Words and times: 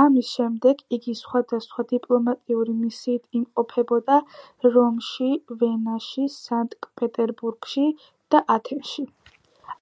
ამის 0.00 0.26
შემდეგ, 0.34 0.82
იგი 0.96 1.14
სხვადასხვა 1.20 1.84
დიპლომატიური 1.92 2.76
მისიით 2.82 3.38
იმყოფებოდა 3.38 4.18
რომში, 4.76 5.32
ვენაში, 5.64 6.28
სანქტ-პეტერბურგში 6.36 7.88
და 8.36 8.44
ათენში. 8.58 9.06